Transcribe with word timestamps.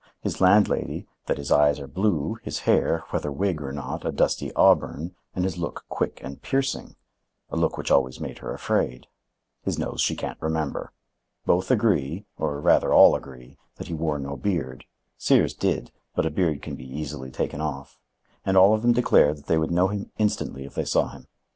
His 0.21 0.41
land 0.41 0.67
lady, 0.67 1.05
that 1.27 1.37
his 1.37 1.51
eyes 1.51 1.79
are 1.79 1.85
blue, 1.85 2.39
his 2.41 2.61
hair, 2.61 3.03
whether 3.11 3.31
wig 3.31 3.61
or 3.61 3.71
not, 3.71 4.03
a 4.03 4.11
dusty 4.11 4.51
auburn, 4.53 5.13
and 5.35 5.43
his 5.45 5.59
look 5.59 5.85
quick 5.89 6.19
and 6.23 6.41
piercing,—a 6.41 7.55
look 7.55 7.77
which 7.77 7.91
always 7.91 8.19
made 8.19 8.39
her 8.39 8.51
afraid. 8.51 9.05
His 9.61 9.77
nose 9.77 10.01
she 10.01 10.15
don't 10.15 10.41
remember. 10.41 10.91
Both 11.45 11.69
agree, 11.69 12.25
or 12.39 12.59
rather 12.59 12.91
all 12.91 13.13
agree, 13.13 13.59
that 13.75 13.89
he 13.89 13.93
wore 13.93 14.17
no 14.17 14.35
beard—Sears 14.35 15.53
did, 15.53 15.91
but 16.15 16.25
a 16.25 16.31
beard 16.31 16.63
can 16.63 16.73
be 16.73 16.91
easily 16.99 17.29
taken 17.29 17.61
off—and 17.61 18.57
all 18.57 18.73
of 18.73 18.81
them 18.81 18.93
declare 18.93 19.35
that 19.35 19.45
they 19.45 19.59
would 19.59 19.69
know 19.69 19.89
him 19.89 20.09
instantly 20.17 20.65
if 20.65 20.73
they 20.73 20.83
saw 20.85 21.09
him. 21.09 21.27